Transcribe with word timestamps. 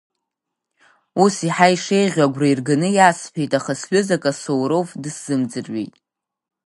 Ус 1.23 1.35
еиҳа 1.45 1.67
ишеиӷьу 1.75 2.23
агәра 2.25 2.47
ирганы 2.51 2.89
иасҳәеит, 2.93 3.51
аха 3.59 3.73
сҩыза 3.79 4.17
косоуров 4.23 4.89
дысзымӡырҩит. 5.01 5.95